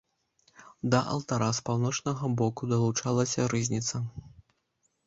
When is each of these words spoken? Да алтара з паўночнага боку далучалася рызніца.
Да 0.95 1.01
алтара 1.13 1.49
з 1.57 1.63
паўночнага 1.69 2.33
боку 2.41 2.71
далучалася 2.73 3.39
рызніца. 3.55 4.05